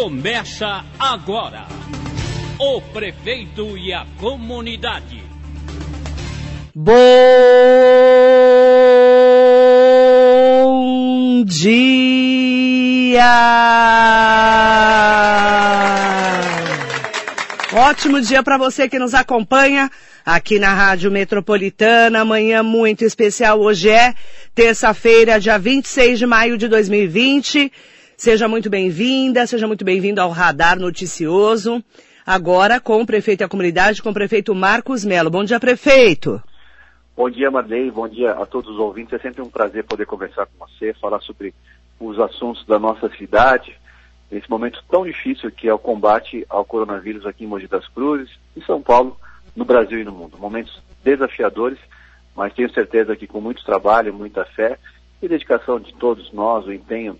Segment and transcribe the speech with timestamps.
[0.00, 1.68] Começa agora.
[2.58, 5.22] O prefeito e a comunidade.
[6.74, 6.94] Bom
[11.44, 13.20] dia!
[17.70, 19.90] Ótimo dia para você que nos acompanha
[20.24, 22.22] aqui na Rádio Metropolitana.
[22.22, 23.60] Amanhã muito especial.
[23.60, 24.14] Hoje é
[24.54, 27.70] terça-feira, dia 26 de maio de 2020.
[28.20, 31.82] Seja muito bem-vinda, seja muito bem-vindo ao Radar Noticioso.
[32.26, 35.30] Agora com o prefeito e a comunidade, com o prefeito Marcos Melo.
[35.30, 36.38] Bom dia, prefeito.
[37.16, 37.90] Bom dia, Marley.
[37.90, 39.14] Bom dia a todos os ouvintes.
[39.14, 41.54] É sempre um prazer poder conversar com você, falar sobre
[41.98, 43.74] os assuntos da nossa cidade,
[44.30, 48.28] nesse momento tão difícil que é o combate ao coronavírus aqui em Mogi das Cruzes,
[48.54, 49.16] em São Paulo,
[49.56, 50.36] no Brasil e no mundo.
[50.36, 51.78] Momentos desafiadores,
[52.36, 54.78] mas tenho certeza que com muito trabalho, muita fé
[55.22, 57.18] e dedicação de todos nós, o empenho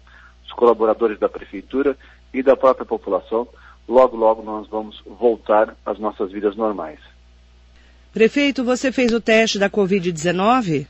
[0.50, 1.96] dos colaboradores da Prefeitura
[2.34, 3.48] e da própria população,
[3.88, 6.98] logo, logo nós vamos voltar às nossas vidas normais.
[8.12, 10.86] Prefeito, você fez o teste da Covid-19?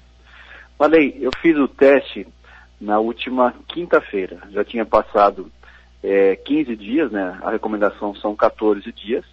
[0.78, 2.27] Falei, eu fiz o teste
[2.80, 4.39] na última quinta-feira.
[4.50, 5.52] Já tinha passado
[6.02, 7.39] é, 15 dias, né?
[7.42, 9.24] A recomendação são 14 dias.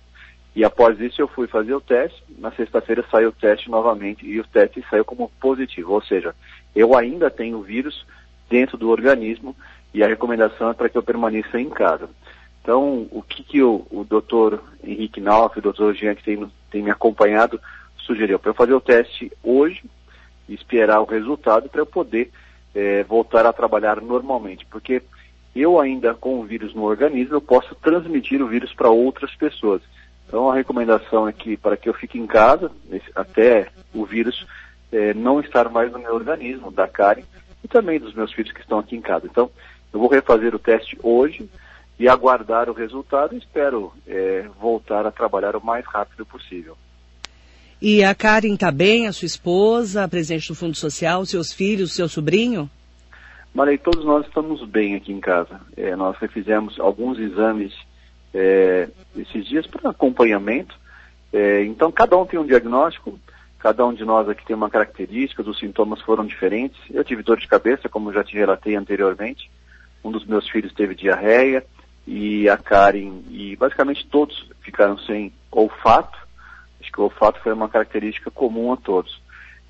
[0.53, 2.21] E após isso eu fui fazer o teste.
[2.37, 5.93] Na sexta-feira saiu o teste novamente e o teste saiu como positivo.
[5.93, 6.35] Ou seja,
[6.75, 8.05] eu ainda tenho o vírus
[8.49, 9.55] dentro do organismo
[9.93, 12.09] e a recomendação é para que eu permaneça em casa.
[12.61, 16.91] Então, o que, que o, doutor Henrique Nauf, o doutor Jean, que tem, tem me
[16.91, 17.61] acompanhado,
[17.97, 18.37] sugeriu?
[18.37, 19.83] Para eu fazer o teste hoje
[20.49, 22.29] esperar o resultado para eu poder
[22.75, 24.65] é, voltar a trabalhar normalmente.
[24.65, 25.01] Porque
[25.55, 29.81] eu ainda com o vírus no organismo, eu posso transmitir o vírus para outras pessoas.
[30.27, 32.69] Então, a recomendação é que para que eu fique em casa,
[33.15, 34.45] até o vírus
[34.91, 37.23] é, não estar mais no meu organismo, da Karen,
[37.63, 39.25] e também dos meus filhos que estão aqui em casa.
[39.25, 39.49] Então,
[39.97, 41.49] eu vou refazer o teste hoje
[41.99, 46.77] e aguardar o resultado e espero é, voltar a trabalhar o mais rápido possível.
[47.81, 51.95] E a Karen está bem, a sua esposa, a presidente do Fundo Social, seus filhos,
[51.95, 52.69] seu sobrinho?
[53.53, 55.59] Marei, todos nós estamos bem aqui em casa.
[55.75, 57.73] É, nós fizemos alguns exames
[58.31, 60.75] é, esses dias para acompanhamento.
[61.33, 63.19] É, então, cada um tem um diagnóstico,
[63.57, 66.79] cada um de nós aqui tem uma característica, os sintomas foram diferentes.
[66.91, 69.49] Eu tive dor de cabeça, como já te relatei anteriormente.
[70.07, 71.65] Um dos meus filhos teve diarreia
[72.07, 76.17] e a Karen, e basicamente todos ficaram sem olfato.
[76.79, 79.21] Acho que o olfato foi uma característica comum a todos.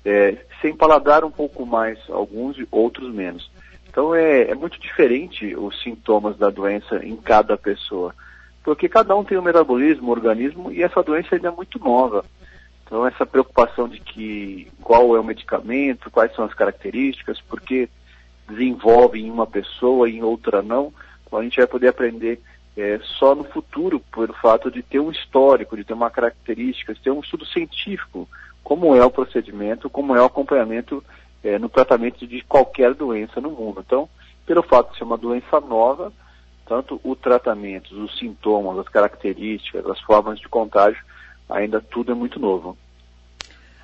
[0.04, 3.50] É, sem paladar um pouco mais, alguns e outros menos.
[3.88, 8.14] Então é, é muito diferente os sintomas da doença em cada pessoa,
[8.62, 12.24] porque cada um tem um metabolismo, um organismo, e essa doença ainda é muito nova.
[12.84, 17.88] Então essa preocupação de que qual é o medicamento, quais são as características, porque
[18.48, 20.92] desenvolve em uma pessoa e em outra não,
[21.30, 22.40] a gente vai poder aprender
[22.76, 27.00] é, só no futuro, pelo fato de ter um histórico, de ter uma característica, de
[27.00, 28.28] ter um estudo científico,
[28.62, 31.02] como é o procedimento, como é o acompanhamento
[31.42, 33.82] é, no tratamento de qualquer doença no mundo.
[33.84, 34.08] Então,
[34.46, 36.12] pelo fato de ser uma doença nova,
[36.66, 41.02] tanto o tratamento, os sintomas, as características, as formas de contágio,
[41.48, 42.76] ainda tudo é muito novo.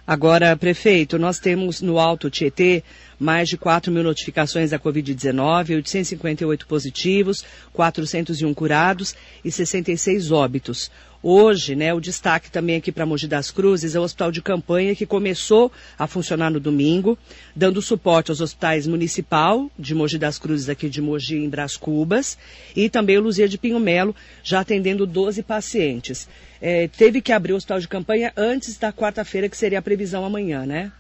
[0.07, 2.85] Agora, prefeito, nós temos no Alto Tietê
[3.19, 9.15] mais de 4 mil notificações da Covid-19, 858 positivos, 401 curados
[9.45, 10.91] e 66 óbitos.
[11.27, 14.95] Hoje, né, o destaque também aqui para Mogi das Cruzes é o hospital de campanha
[14.95, 17.17] que começou a funcionar no domingo,
[17.57, 22.37] dando suporte aos hospitais municipal de Mogi das Cruzes aqui de Mogi em Bras Cubas
[22.77, 26.29] e também o Luzia de Pinho Melo, já atendendo 12 pacientes.
[26.61, 30.27] É, teve que abrir o hospital de campanha antes da quarta-feira, que seria a previsão
[30.27, 30.93] amanhã, né?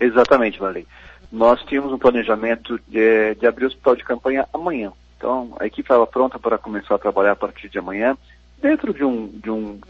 [0.00, 0.86] Exatamente, Valei.
[1.34, 4.92] Nós tínhamos um planejamento de, de abrir o hospital de campanha amanhã.
[5.16, 8.16] Então, a equipe estava pronta para começar a trabalhar a partir de amanhã
[8.62, 9.80] dentro de, um, de um,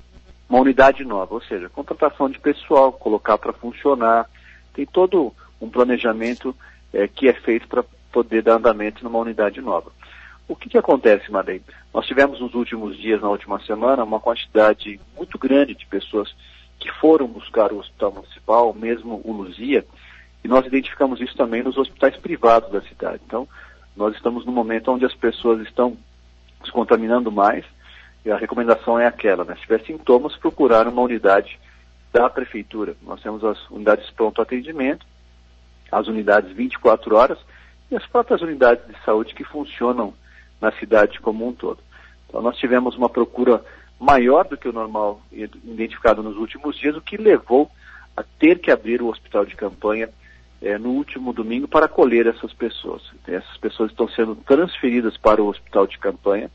[0.48, 4.26] uma unidade nova, ou seja, contratação de pessoal, colocar para funcionar.
[4.72, 6.56] Tem todo um planejamento
[6.94, 9.92] é, que é feito para poder dar andamento numa unidade nova.
[10.48, 11.60] O que, que acontece, Madei?
[11.92, 16.34] Nós tivemos nos últimos dias, na última semana, uma quantidade muito grande de pessoas
[16.78, 19.84] que foram buscar o hospital municipal, mesmo o Luzia,
[20.44, 23.22] e nós identificamos isso também nos hospitais privados da cidade.
[23.26, 23.48] Então,
[23.96, 25.96] nós estamos no momento onde as pessoas estão
[26.62, 27.64] se contaminando mais,
[28.24, 29.54] e a recomendação é aquela, né?
[29.54, 31.58] Se tiver sintomas, procurar uma unidade
[32.12, 32.94] da prefeitura.
[33.02, 35.04] Nós temos as unidades pronto atendimento,
[35.90, 37.38] as unidades 24 horas
[37.90, 40.14] e as próprias unidades de saúde que funcionam
[40.60, 41.80] na cidade como um todo.
[42.28, 43.62] Então nós tivemos uma procura
[44.00, 47.70] maior do que o normal identificado nos últimos dias, o que levou
[48.16, 50.08] a ter que abrir o hospital de campanha
[50.64, 53.02] eh, no último domingo para acolher essas pessoas.
[53.28, 56.50] Essas pessoas estão sendo transferidas para o hospital de campanha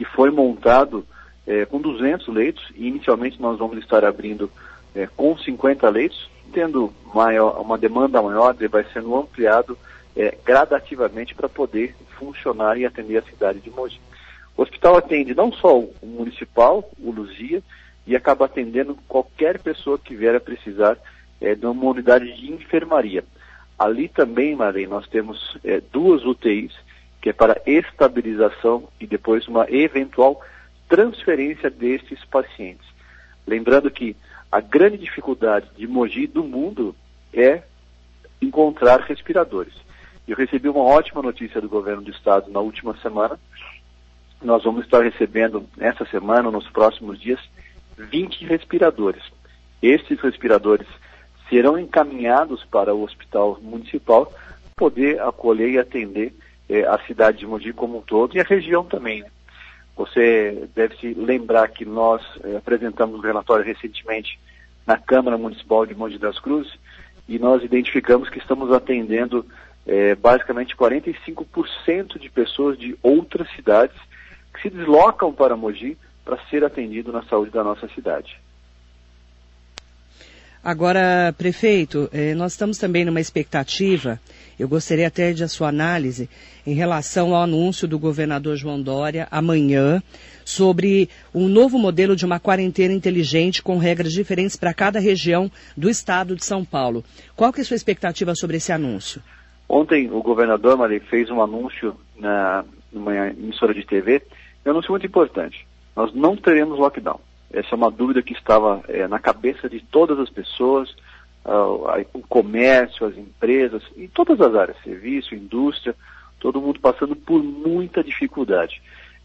[0.00, 1.04] que foi montado
[1.46, 4.50] é, com 200 leitos, e inicialmente nós vamos estar abrindo
[4.94, 9.76] é, com 50 leitos, tendo maior, uma demanda maior, ele vai sendo ampliado
[10.16, 14.00] é, gradativamente para poder funcionar e atender a cidade de Mogi.
[14.56, 17.62] O hospital atende não só o municipal, o Luzia,
[18.06, 20.96] e acaba atendendo qualquer pessoa que vier a precisar
[21.40, 23.22] é, de uma unidade de enfermaria.
[23.80, 26.70] Ali também, Marlene, nós temos é, duas UTIs,
[27.18, 30.42] que é para estabilização e depois uma eventual
[30.86, 32.86] transferência desses pacientes.
[33.46, 34.14] Lembrando que
[34.52, 36.94] a grande dificuldade de Mogi do mundo
[37.32, 37.62] é
[38.42, 39.72] encontrar respiradores.
[40.28, 43.40] Eu recebi uma ótima notícia do governo do estado na última semana.
[44.42, 47.40] Nós vamos estar recebendo essa semana, nos próximos dias,
[47.96, 49.22] 20 respiradores.
[49.80, 50.86] Esses respiradores
[51.50, 54.32] serão encaminhados para o hospital municipal
[54.76, 56.32] poder acolher e atender
[56.68, 59.20] eh, a cidade de Mogi como um todo e a região também.
[59.20, 59.28] Né?
[59.96, 64.38] Você deve se lembrar que nós eh, apresentamos um relatório recentemente
[64.86, 66.72] na Câmara Municipal de Mogi das Cruzes
[67.28, 69.44] e nós identificamos que estamos atendendo
[69.86, 73.96] eh, basicamente 45% de pessoas de outras cidades
[74.54, 78.40] que se deslocam para Mogi para ser atendido na saúde da nossa cidade.
[80.62, 84.20] Agora, prefeito, eh, nós estamos também numa expectativa,
[84.58, 86.28] eu gostaria até de a sua análise
[86.66, 90.02] em relação ao anúncio do governador João Dória amanhã
[90.44, 95.88] sobre um novo modelo de uma quarentena inteligente com regras diferentes para cada região do
[95.88, 97.02] estado de São Paulo.
[97.34, 99.22] Qual que é a sua expectativa sobre esse anúncio?
[99.66, 104.20] Ontem o governador Maria fez um anúncio na numa emissora de TV,
[104.66, 105.66] um anúncio muito importante.
[105.96, 107.20] Nós não teremos lockdown.
[107.52, 110.90] Essa é uma dúvida que estava é, na cabeça de todas as pessoas,
[111.44, 115.94] uh, o comércio, as empresas, em todas as áreas, serviço, indústria,
[116.38, 118.80] todo mundo passando por muita dificuldade.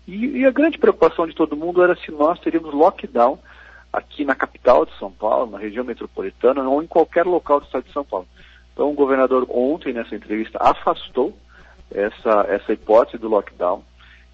[0.08, 3.40] E, e, a grande preocupação de todo mundo era se nós teríamos lockdown
[3.92, 7.86] aqui na capital de São Paulo, na região metropolitana ou em qualquer local do estado
[7.86, 8.28] de São Paulo.
[8.74, 11.36] Então o governador ontem nessa entrevista afastou
[11.90, 13.84] essa, essa hipótese do lockdown.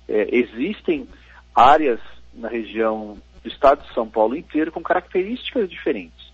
[0.10, 1.08] É, existem
[1.56, 2.00] áreas
[2.34, 6.32] na região do estado de São Paulo inteiro com características diferentes.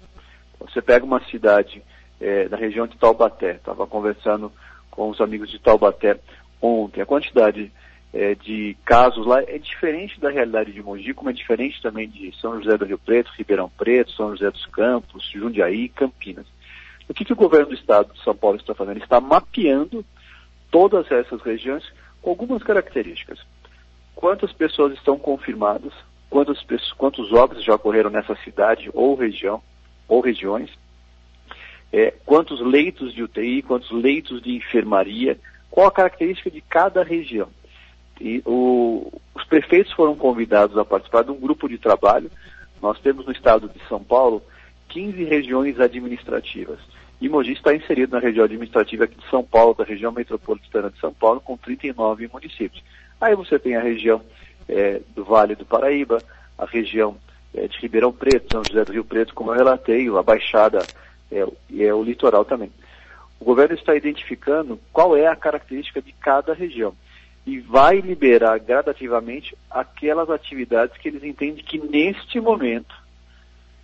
[0.60, 1.84] Você pega uma cidade
[2.20, 4.52] é, da região de Taubaté, estava conversando
[4.90, 6.20] com os amigos de Taubaté
[6.62, 7.72] ontem, a quantidade
[8.14, 12.34] é, de casos lá é diferente da realidade de Mogi, como é diferente também de
[12.42, 16.48] São José do Rio Preto, Ribeirão Preto, São José dos Campos, Jundiaí Campinas.
[17.08, 18.98] O que, que o governo do estado de São Paulo está fazendo?
[18.98, 20.04] Ele está mapeando
[20.72, 21.84] todas essas regiões
[22.22, 23.40] com algumas características.
[24.16, 25.94] Quantas pessoas estão confirmadas,
[26.30, 26.66] quantos,
[26.98, 29.62] quantos óbitos já ocorreram nessa cidade ou região,
[30.08, 30.70] ou regiões,
[31.92, 35.40] é, quantos leitos de UTI, quantos leitos de enfermaria,
[35.70, 37.50] qual a característica de cada região.
[38.20, 42.32] E o, os prefeitos foram convidados a participar de um grupo de trabalho.
[42.82, 44.42] Nós temos no estado de São Paulo
[44.90, 46.80] 15 regiões administrativas.
[47.20, 51.00] E Mogi está inserido na região administrativa aqui de São Paulo, da região metropolitana de
[51.00, 52.84] São Paulo, com 39 municípios.
[53.20, 54.22] Aí você tem a região
[54.68, 56.22] é, do Vale do Paraíba,
[56.58, 57.18] a região
[57.54, 60.86] é, de Ribeirão Preto, São José do Rio Preto, como eu relatei, a Baixada
[61.32, 62.72] é, e é, o litoral também.
[63.40, 66.96] O governo está identificando qual é a característica de cada região
[67.46, 72.94] e vai liberar gradativamente aquelas atividades que eles entendem que neste momento,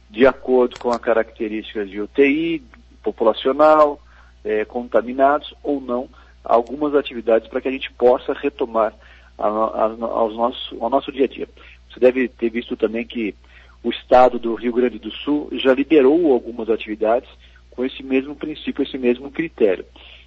[0.10, 2.62] de acordo com a característica de UTI,
[3.02, 4.02] populacional,
[4.44, 6.10] é, contaminados ou não,
[6.44, 8.94] algumas atividades para que a gente possa retomar
[9.38, 11.48] a, a, aos nosso, ao nosso dia a dia.
[11.90, 13.36] Você deve ter visto também que
[13.84, 17.30] o estado do Rio Grande do Sul já liberou algumas atividades
[17.70, 19.86] com esse mesmo princípio, esse mesmo critério.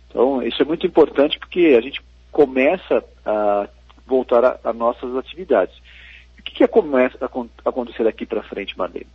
[0.08, 3.68] Então, isso é muito importante porque a gente começa a
[4.06, 5.76] voltar a nossas atividades.
[6.38, 9.08] O que, que começa a acontecer daqui para frente, Madeira?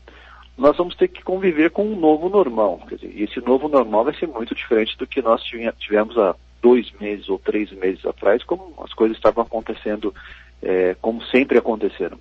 [0.57, 2.81] Nós vamos ter que conviver com um novo normal.
[2.88, 5.41] Quer dizer, e esse novo normal vai ser muito diferente do que nós
[5.79, 10.13] tivemos há dois meses ou três meses atrás, como as coisas estavam acontecendo,
[10.62, 12.18] é, como sempre aconteceram.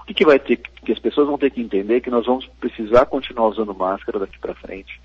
[0.00, 2.46] O que, que vai ter que as pessoas vão ter que entender que nós vamos
[2.60, 4.98] precisar continuar usando máscara daqui para frente,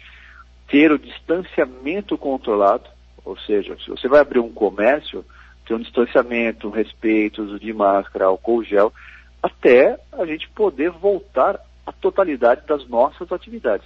[0.69, 2.89] ter o distanciamento controlado,
[3.25, 5.25] ou seja, se você vai abrir um comércio,
[5.65, 8.93] ter um distanciamento, um respeito, uso de máscara, álcool gel,
[9.41, 13.85] até a gente poder voltar à totalidade das nossas atividades.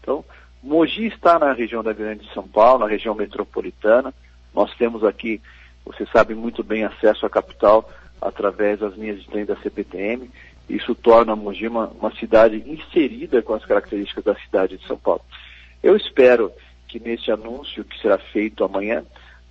[0.00, 0.24] Então,
[0.62, 4.14] Mogi está na região da Grande São Paulo, na região metropolitana.
[4.54, 5.40] Nós temos aqui,
[5.84, 7.90] você sabe muito bem, acesso à capital
[8.20, 10.30] através das linhas de trem da CPTM.
[10.68, 15.22] Isso torna Mogi uma, uma cidade inserida com as características da cidade de São Paulo.
[15.82, 16.52] Eu espero
[16.86, 19.02] que nesse anúncio que será feito amanhã,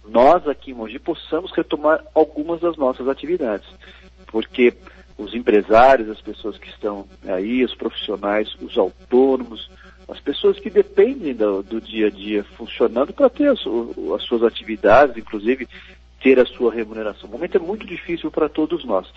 [0.07, 3.67] nós aqui em Mogi possamos retomar algumas das nossas atividades.
[4.27, 4.73] porque
[5.17, 9.69] os empresários, as pessoas que estão aí, os profissionais, os autônomos,
[10.11, 13.59] as pessoas que dependem do, do dia a dia funcionando para ter as,
[14.15, 15.67] as, suas atividades, inclusive
[16.21, 17.29] ter a sua remuneração.
[17.29, 19.07] O momento é muito difícil para todos nós.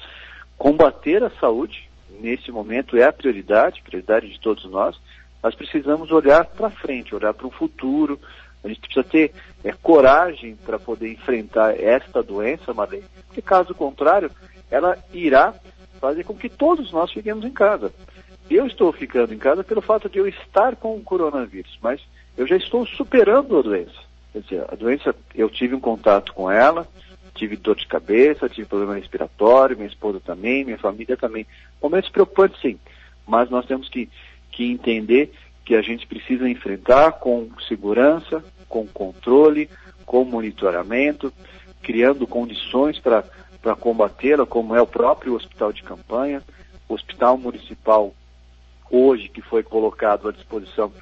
[0.56, 4.96] Combater a saúde, nesse momento, é a prioridade, prioridade de todos nós.
[5.42, 8.18] Nós precisamos olhar para frente, olhar para o futuro.
[8.62, 9.32] A gente precisa ter
[9.64, 14.30] é, coragem para poder enfrentar esta doença, Marlene, porque caso contrário,
[14.70, 15.54] ela irá
[16.00, 17.92] fazer com que todos nós fiquemos em casa.
[18.50, 22.00] Eu estou ficando em casa pelo fato de eu estar com o coronavírus, mas
[22.36, 24.04] eu já estou superando a doença.
[24.32, 26.86] Quer dizer, a doença, eu tive um contato com ela,
[27.34, 31.46] tive dor de cabeça, tive problema respiratório, minha esposa também, minha família também.
[31.82, 32.78] Momentos preocupantes, sim,
[33.26, 34.08] mas nós temos que,
[34.50, 35.32] que entender
[35.64, 39.70] que a gente precisa enfrentar com segurança, com controle,
[40.04, 41.32] com monitoramento,
[41.82, 43.24] criando condições para
[43.80, 46.42] combatê-la, como é o próprio hospital de campanha,
[46.88, 48.14] o hospital municipal
[48.90, 50.92] hoje que foi colocado à disposição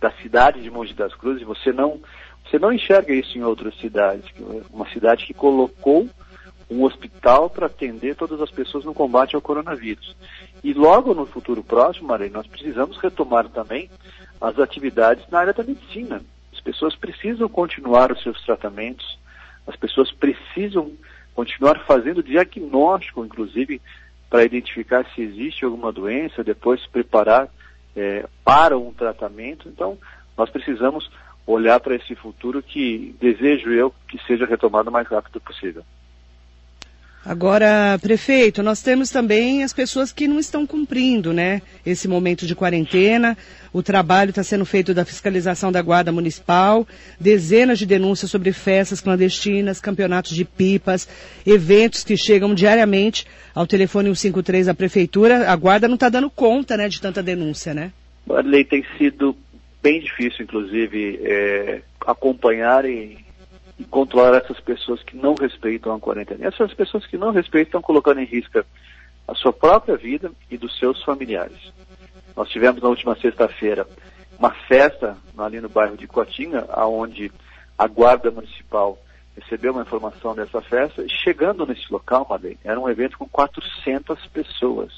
[0.00, 2.00] da cidade de Mogi das Cruzes, você não
[2.44, 4.24] você não enxerga isso em outras cidades,
[4.72, 6.08] uma cidade que colocou
[6.70, 10.16] um hospital para atender todas as pessoas no combate ao coronavírus.
[10.62, 13.90] E logo no futuro próximo, Maria, nós precisamos retomar também
[14.40, 16.22] as atividades na área da medicina.
[16.52, 19.18] As pessoas precisam continuar os seus tratamentos,
[19.66, 20.92] as pessoas precisam
[21.34, 23.80] continuar fazendo diagnóstico, inclusive,
[24.30, 27.48] para identificar se existe alguma doença, depois se preparar
[27.96, 29.68] é, para um tratamento.
[29.68, 29.98] Então,
[30.38, 31.10] nós precisamos
[31.44, 35.82] olhar para esse futuro que desejo eu que seja retomado o mais rápido possível.
[37.24, 41.60] Agora, prefeito, nós temos também as pessoas que não estão cumprindo, né?
[41.84, 43.36] Esse momento de quarentena.
[43.74, 46.88] O trabalho está sendo feito da fiscalização da Guarda Municipal,
[47.20, 51.06] dezenas de denúncias sobre festas clandestinas, campeonatos de pipas,
[51.46, 55.50] eventos que chegam diariamente ao telefone 153 da Prefeitura.
[55.50, 57.92] A Guarda não está dando conta, né, de tanta denúncia, né?
[58.44, 59.36] Lei tem sido
[59.82, 63.18] bem difícil, inclusive, é, acompanhar e
[63.80, 66.46] e controlar essas pessoas que não respeitam a quarentena.
[66.46, 68.62] Essas pessoas que não respeitam estão colocando em risco
[69.26, 71.72] a sua própria vida e dos seus familiares.
[72.36, 73.86] Nós tivemos na última sexta-feira
[74.38, 77.32] uma festa ali no bairro de Cotinga, aonde
[77.78, 78.98] a guarda municipal
[79.34, 84.92] recebeu uma informação dessa festa, chegando nesse local, Madei, era um evento com 400 pessoas.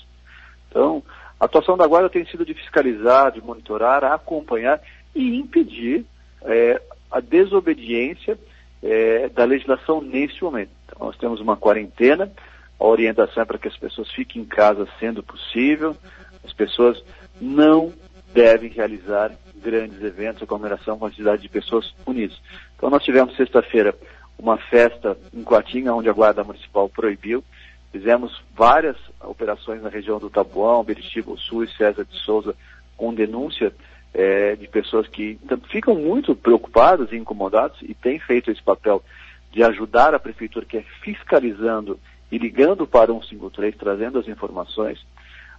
[0.68, 1.04] Então,
[1.38, 4.80] a atuação da guarda tem sido de fiscalizar, de monitorar, acompanhar
[5.14, 6.04] e impedir
[6.42, 8.36] é, a desobediência
[8.82, 10.70] é, da legislação neste momento.
[10.84, 12.30] Então, nós temos uma quarentena,
[12.78, 15.96] a orientação é para que as pessoas fiquem em casa sendo possível,
[16.44, 17.02] as pessoas
[17.40, 17.92] não
[18.34, 22.36] devem realizar grandes eventos, aglomeração, quantidade de pessoas unidas.
[22.76, 23.94] Então nós tivemos sexta-feira
[24.38, 27.44] uma festa em Coatinga, onde a Guarda Municipal proibiu.
[27.92, 32.56] Fizemos várias operações na região do Tabuão, Beritiba, Sul e César de Souza,
[32.96, 33.72] com denúncia
[34.14, 35.38] é, de pessoas que
[35.70, 39.02] ficam muito preocupadas e incomodadas e têm feito esse papel
[39.50, 41.98] de ajudar a prefeitura que é fiscalizando
[42.30, 45.04] e ligando para o 153, trazendo as informações.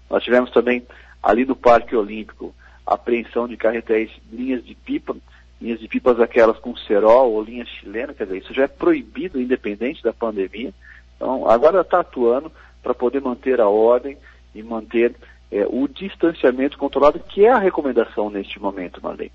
[0.09, 0.85] Nós tivemos também
[1.21, 2.53] ali no Parque Olímpico
[2.85, 5.15] apreensão de carretéis, linhas de pipa,
[5.61, 9.39] linhas de pipas aquelas com cerol ou linha chilena, quer dizer, isso já é proibido
[9.39, 10.73] independente da pandemia.
[11.15, 14.17] Então, agora está atuando para poder manter a ordem
[14.53, 15.15] e manter
[15.53, 19.31] é, o distanciamento controlado, que é a recomendação neste momento, Marlene.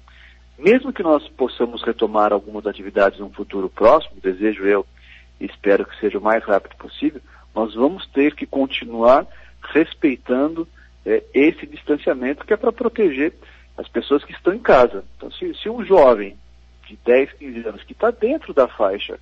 [0.58, 4.84] Mesmo que nós possamos retomar algumas atividades no futuro próximo, desejo eu
[5.38, 7.20] espero que seja o mais rápido possível,
[7.54, 9.24] nós vamos ter que continuar
[9.62, 10.66] respeitando
[11.06, 13.32] é, esse distanciamento que é para proteger
[13.76, 15.04] as pessoas que estão em casa.
[15.16, 16.36] Então, se, se um jovem
[16.88, 19.20] de 10, 15 anos que está dentro da faixa,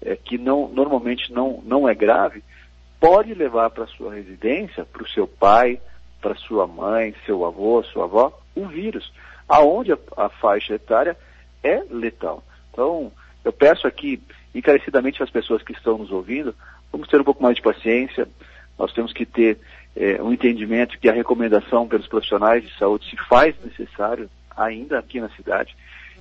[0.00, 2.42] é, que não, normalmente não, não é grave,
[2.98, 5.78] pode levar para sua residência, para o seu pai,
[6.20, 9.12] para sua mãe, seu avô, sua avó, um vírus,
[9.48, 11.16] aonde a, a faixa etária
[11.62, 12.42] é letal.
[12.72, 13.12] Então,
[13.44, 14.20] eu peço aqui
[14.54, 16.54] encarecidamente às pessoas que estão nos ouvindo,
[16.90, 18.28] vamos ter um pouco mais de paciência,
[18.78, 19.58] nós temos que ter
[19.96, 25.20] é, um entendimento que a recomendação pelos profissionais de saúde se faz necessário ainda aqui
[25.20, 25.76] na cidade.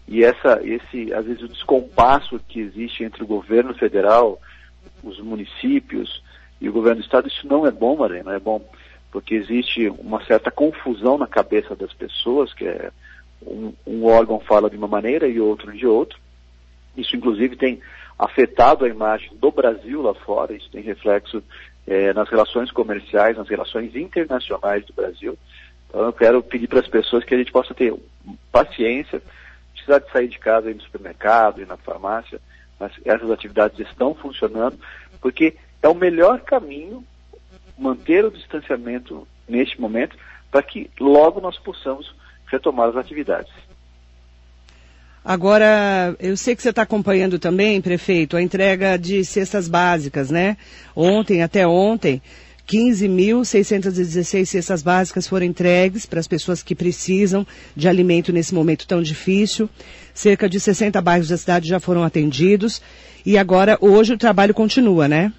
[0.08, 4.40] E essa, esse, às vezes, o descompasso que existe entre o governo federal,
[5.04, 6.24] os municípios
[6.62, 8.64] e o governo do estado, isso não é bom, Maria, não é bom
[9.18, 12.92] porque existe uma certa confusão na cabeça das pessoas, que é
[13.42, 16.20] um, um órgão fala de uma maneira e outro de outro.
[16.96, 17.82] Isso, inclusive, tem
[18.20, 21.42] afetado a imagem do Brasil lá fora, isso tem reflexo
[21.88, 25.36] é, nas relações comerciais, nas relações internacionais do Brasil.
[25.90, 27.92] Então, eu quero pedir para as pessoas que a gente possa ter
[28.52, 29.20] paciência,
[29.74, 32.40] precisar de sair de casa, ir no supermercado, ir na farmácia,
[32.80, 34.78] mas essas atividades estão funcionando,
[35.20, 37.04] porque é o melhor caminho
[37.78, 40.18] manter o distanciamento neste momento
[40.52, 42.14] para que logo nós possamos
[42.48, 43.52] retomar as atividades.
[45.24, 50.56] Agora, eu sei que você está acompanhando também, prefeito, a entrega de cestas básicas, né?
[50.96, 52.22] Ontem, até ontem,
[52.66, 59.02] 15.616 cestas básicas foram entregues para as pessoas que precisam de alimento nesse momento tão
[59.02, 59.70] difícil.
[60.14, 62.82] Cerca de 60 bairros da cidade já foram atendidos.
[63.26, 65.34] E agora, hoje, o trabalho continua, né?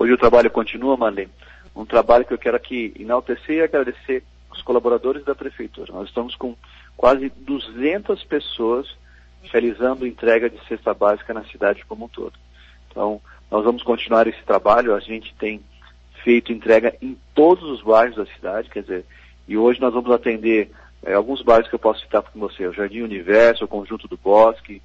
[0.00, 1.32] Hoje o trabalho continua, Marlene.
[1.74, 5.92] Um trabalho que eu quero aqui enaltecer e agradecer os colaboradores da Prefeitura.
[5.92, 6.54] Nós estamos com
[6.96, 8.96] quase 200 pessoas
[9.50, 12.34] realizando entrega de cesta básica na cidade como um todo.
[12.88, 14.94] Então, nós vamos continuar esse trabalho.
[14.94, 15.60] A gente tem
[16.22, 19.04] feito entrega em todos os bairros da cidade, quer dizer,
[19.48, 20.70] e hoje nós vamos atender
[21.02, 24.16] é, alguns bairros que eu posso citar com você, o Jardim Universo, o Conjunto do
[24.16, 24.80] Bosque,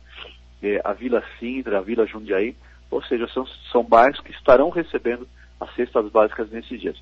[0.63, 2.55] é, a Vila Sintra, a Vila Jundiaí,
[2.89, 5.27] ou seja, são, são bairros que estarão recebendo
[5.59, 6.97] as cestas básicas nesses dias.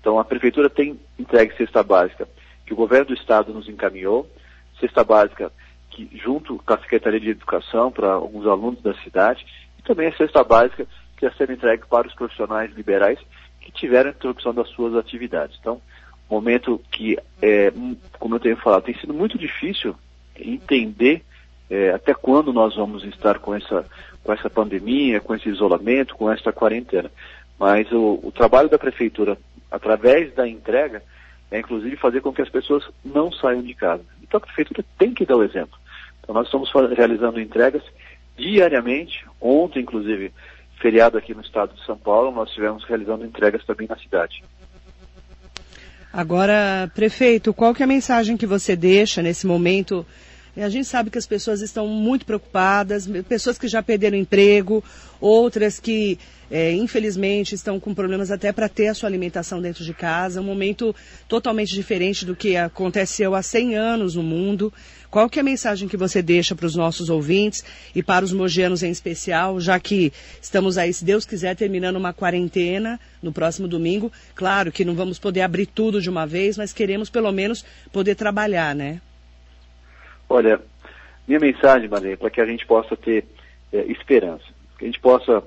[0.00, 2.28] Então a Prefeitura tem entregue cesta básica
[2.66, 4.28] que o governo do Estado nos encaminhou,
[4.80, 5.52] cesta básica
[5.90, 9.46] que junto com a Secretaria de Educação para alguns alunos da cidade,
[9.78, 10.86] e também a cesta básica
[11.16, 13.18] que está sendo entregue para os profissionais liberais
[13.60, 15.56] que tiveram interrupção das suas atividades.
[15.60, 15.80] Então,
[16.32, 17.70] momento que, é,
[18.18, 19.94] como eu tenho falado, tem sido muito difícil
[20.34, 21.22] entender
[21.72, 23.86] é, até quando nós vamos estar com essa,
[24.22, 27.10] com essa pandemia, com esse isolamento, com essa quarentena.
[27.58, 29.38] Mas o, o trabalho da prefeitura,
[29.70, 31.02] através da entrega,
[31.50, 34.04] é inclusive fazer com que as pessoas não saiam de casa.
[34.22, 35.78] Então a prefeitura tem que dar o exemplo.
[36.20, 37.82] Então nós estamos realizando entregas
[38.36, 39.24] diariamente.
[39.40, 40.30] Ontem, inclusive,
[40.78, 44.44] feriado aqui no estado de São Paulo, nós estivemos realizando entregas também na cidade.
[46.12, 50.04] Agora, prefeito, qual que é a mensagem que você deixa nesse momento
[50.60, 54.84] a gente sabe que as pessoas estão muito preocupadas, pessoas que já perderam emprego,
[55.18, 56.18] outras que,
[56.50, 60.42] é, infelizmente, estão com problemas até para ter a sua alimentação dentro de casa.
[60.42, 60.94] Um momento
[61.26, 64.70] totalmente diferente do que aconteceu há 100 anos no mundo.
[65.10, 68.32] Qual que é a mensagem que você deixa para os nossos ouvintes e para os
[68.32, 73.66] mogianos em especial, já que estamos aí, se Deus quiser, terminando uma quarentena no próximo
[73.66, 74.12] domingo?
[74.34, 78.16] Claro que não vamos poder abrir tudo de uma vez, mas queremos pelo menos poder
[78.16, 79.00] trabalhar, né?
[80.32, 80.58] Olha,
[81.28, 83.26] minha mensagem, Maria, é para que a gente possa ter
[83.70, 84.46] é, esperança,
[84.78, 85.44] que a gente possa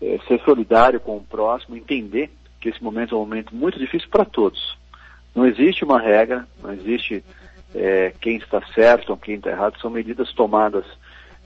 [0.00, 4.08] é, ser solidário com o próximo, entender que esse momento é um momento muito difícil
[4.08, 4.78] para todos.
[5.34, 7.22] Não existe uma regra, não existe
[7.74, 10.86] é, quem está certo ou quem está errado, são medidas tomadas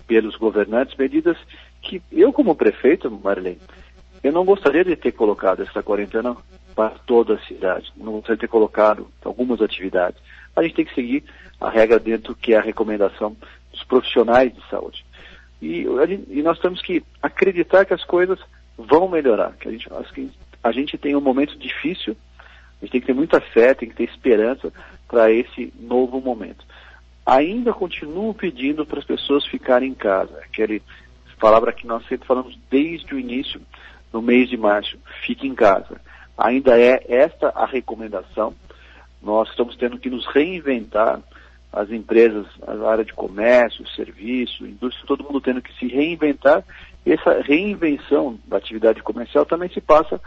[0.07, 1.37] pelos governantes, medidas
[1.83, 3.59] que eu, como prefeito, Marlene,
[4.23, 6.37] eu não gostaria de ter colocado essa quarentena
[6.77, 10.23] para toda a cidade, não gostaria de ter colocado algumas atividades.
[10.57, 11.25] A gente tem que seguir
[11.61, 13.37] a regra dentro que é a recomendação
[13.71, 15.05] dos profissionais de saúde.
[15.61, 15.87] E,
[16.29, 18.39] e nós temos que acreditar que as coisas
[18.77, 20.31] vão melhorar, que a gente, que
[20.63, 22.17] a gente tem um momento difícil,
[22.81, 24.73] a gente tem que ter muita fé, tem que ter esperança
[25.09, 26.65] para esse novo momento.
[27.25, 30.83] Ainda continuo pedindo para as pessoas ficarem em casa, aquele
[31.39, 33.61] palavra que nós sempre falamos desde o início,
[34.13, 36.01] no mês de março, fique em casa.
[36.37, 38.55] Ainda é esta a recomendação.
[39.27, 41.21] Nós estamos tendo que nos reinventar,
[41.73, 46.65] as empresas, a área de comércio, serviço, indústria, todo mundo tendo que se reinventar.
[47.05, 50.21] Essa reinvenção da atividade comercial também se passa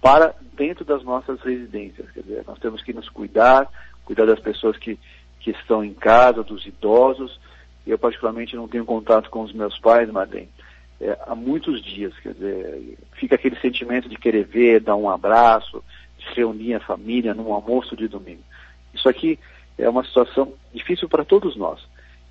[0.00, 2.10] para dentro das nossas residências.
[2.12, 3.68] Quer dizer, nós temos que nos cuidar,
[4.06, 4.98] cuidar das pessoas que,
[5.38, 7.38] que estão em casa, dos idosos.
[7.86, 10.48] Eu, particularmente, não tenho contato com os meus pais, Madem,
[10.98, 12.18] é, há muitos dias.
[12.20, 15.84] Quer dizer, fica aquele sentimento de querer ver, dar um abraço,
[16.28, 18.42] de reunir a família num almoço de domingo.
[18.94, 19.38] Isso aqui
[19.78, 21.80] é uma situação difícil para todos nós.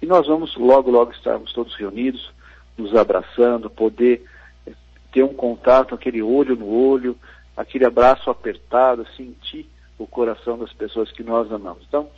[0.02, 2.32] E nós vamos logo, logo estarmos todos reunidos,
[2.78, 4.24] nos abraçando, poder
[4.68, 4.74] eh,
[5.12, 7.18] ter um contato, aquele olho no olho,
[7.56, 11.84] aquele abraço apertado, sentir o coração das pessoas que nós amamos.
[11.88, 12.10] Então,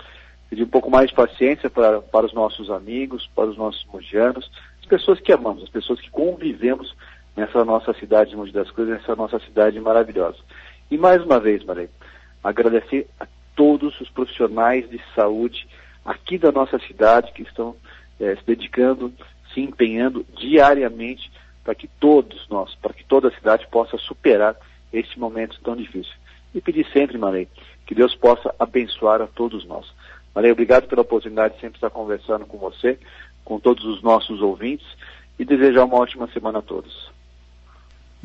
[0.50, 4.50] pedir um pouco mais de paciência para, para os nossos amigos, para os nossos mugianos,
[4.80, 6.96] as pessoas que amamos, as pessoas que convivemos
[7.36, 10.38] nessa nossa cidade de Mogi das Cruzes, nessa nossa cidade maravilhosa.
[10.90, 11.90] E mais uma vez, Maria,
[12.44, 15.68] agradecer a todos os profissionais de saúde
[16.06, 17.76] aqui da nossa cidade que estão
[18.20, 19.12] é, se dedicando,
[19.54, 21.30] se empenhando diariamente
[21.64, 24.56] para que todos nós, para que toda a cidade possa superar
[24.94, 26.14] este momento tão difícil.
[26.56, 27.50] E pedir sempre, Marei,
[27.86, 29.86] que Deus possa abençoar a todos nós.
[30.34, 32.98] Marei, obrigado pela oportunidade de sempre estar conversando com você,
[33.44, 34.88] com todos os nossos ouvintes
[35.38, 37.12] e desejar uma ótima semana a todos.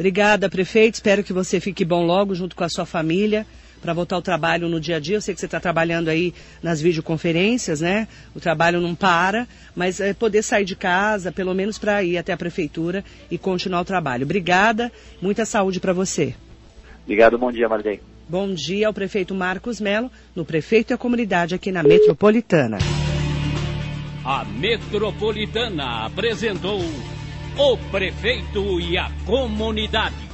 [0.02, 0.94] Obrigada, prefeito.
[0.94, 3.46] Espero que você fique bom logo junto com a sua família
[3.80, 5.14] para voltar ao trabalho no dia a dia.
[5.14, 8.08] Eu sei que você está trabalhando aí nas videoconferências, né?
[8.34, 12.32] O trabalho não para, mas é poder sair de casa, pelo menos para ir até
[12.32, 14.24] a prefeitura e continuar o trabalho.
[14.24, 16.34] Obrigada, muita saúde para você.
[17.04, 18.00] Obrigado, bom dia, Marley.
[18.28, 22.78] Bom dia ao prefeito Marcos Melo, no prefeito e a comunidade aqui na Metropolitana.
[24.24, 26.80] A Metropolitana apresentou
[27.56, 30.31] o prefeito e a comunidade.